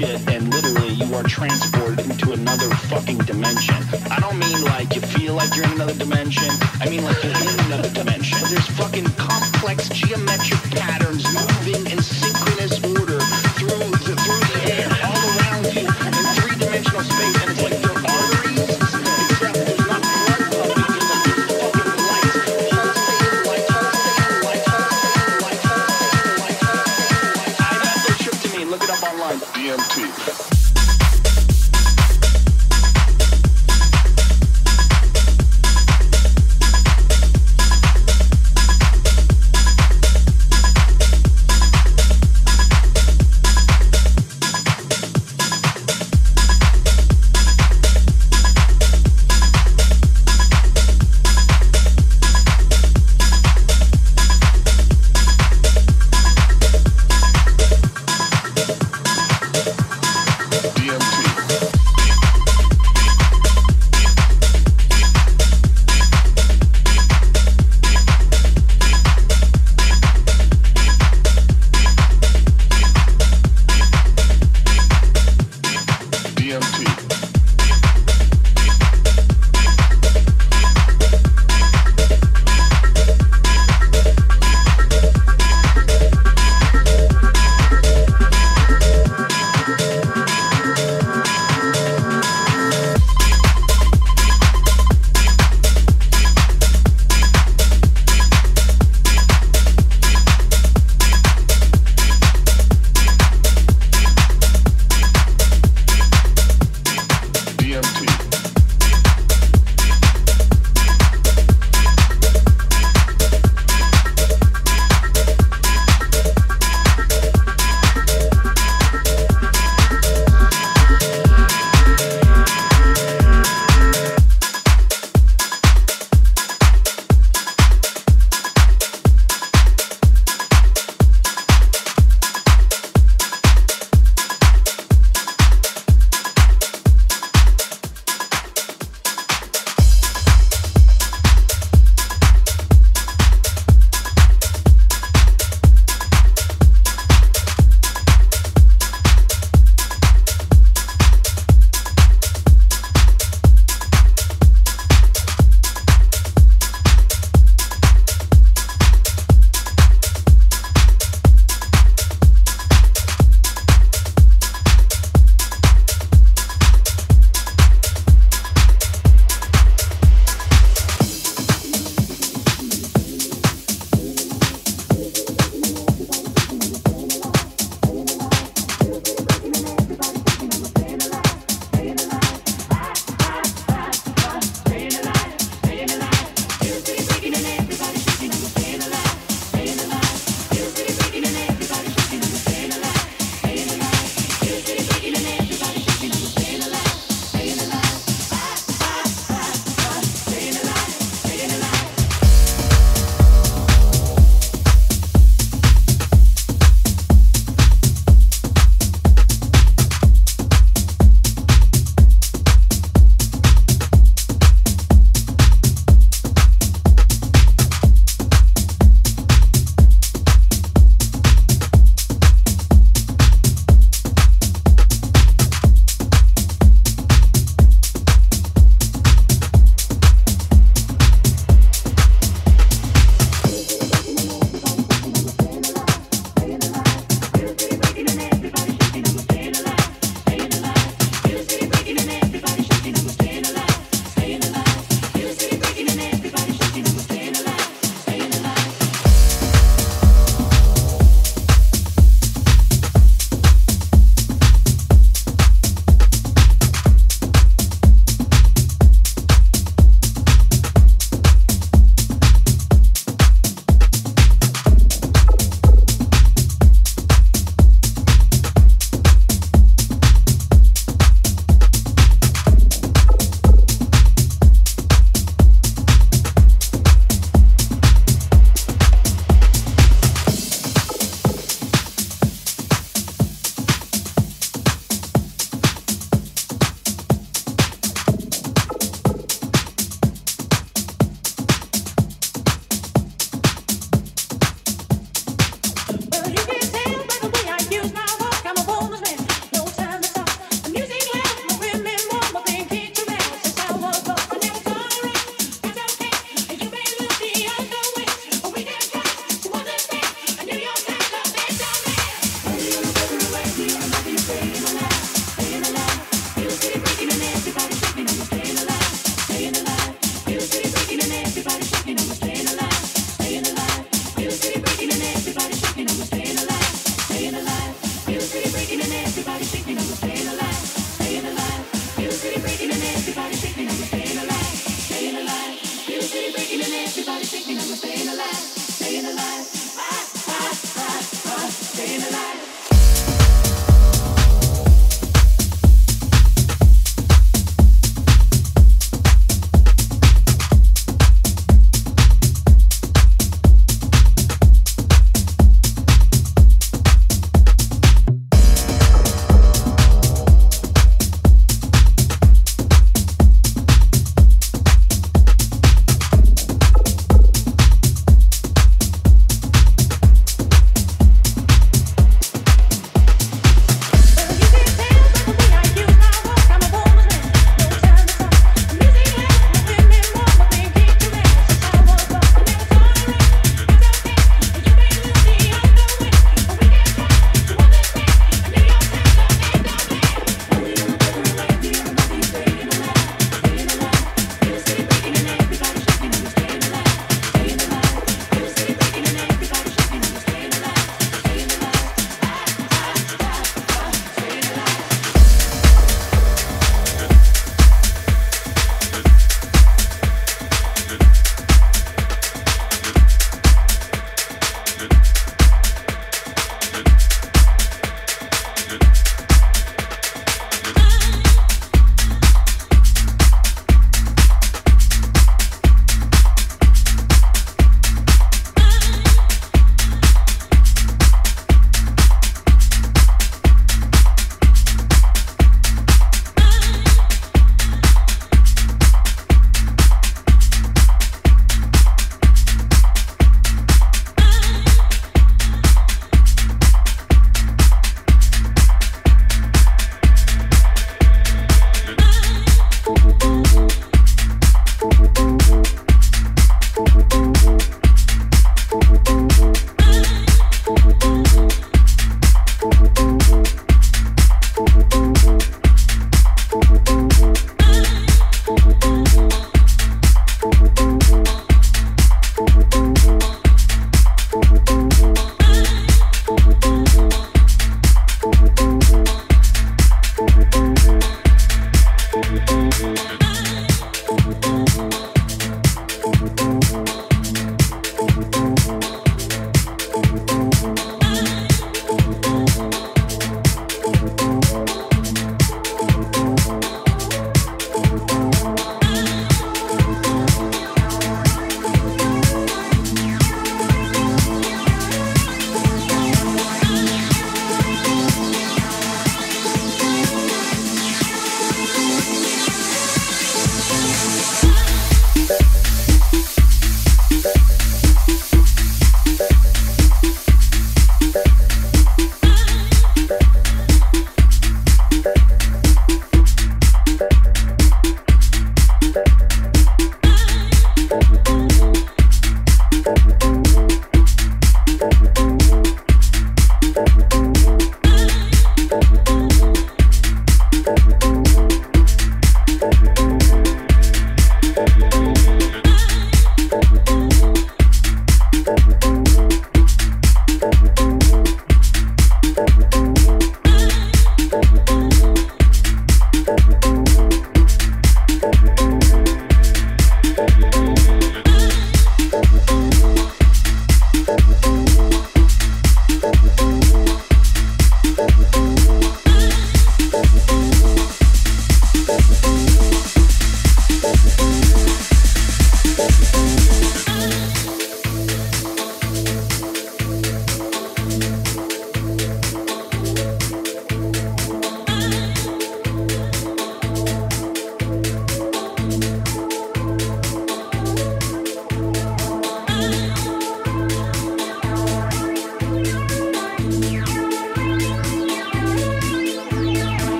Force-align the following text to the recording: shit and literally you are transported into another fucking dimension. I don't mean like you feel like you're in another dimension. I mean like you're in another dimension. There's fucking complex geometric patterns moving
shit 0.00 0.28
and 0.30 0.48
literally 0.48 0.94
you 0.94 1.14
are 1.14 1.22
transported 1.22 2.00
into 2.06 2.32
another 2.32 2.70
fucking 2.88 3.18
dimension. 3.18 3.76
I 4.10 4.18
don't 4.20 4.38
mean 4.38 4.64
like 4.64 4.94
you 4.94 5.02
feel 5.02 5.34
like 5.34 5.54
you're 5.54 5.66
in 5.66 5.72
another 5.72 5.94
dimension. 5.94 6.48
I 6.80 6.88
mean 6.88 7.04
like 7.04 7.22
you're 7.22 7.32
in 7.32 7.60
another 7.66 7.90
dimension. 7.90 8.38
There's 8.48 8.66
fucking 8.80 9.08
complex 9.18 9.88
geometric 9.90 10.62
patterns 10.70 11.24
moving 11.34 11.89